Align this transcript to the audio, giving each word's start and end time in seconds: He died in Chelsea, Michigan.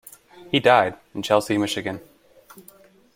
He 0.49 0.59
died 0.59 0.95
in 1.13 1.21
Chelsea, 1.21 1.59
Michigan. 1.59 2.01